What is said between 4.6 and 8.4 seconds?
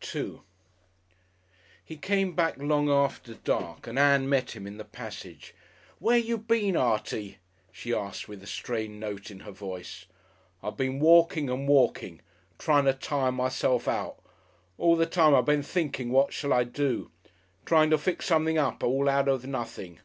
in the passage. "Where you been, Artie?" she asked,